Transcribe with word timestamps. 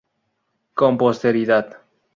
Con 0.73 0.97
posteridad. 0.97 1.77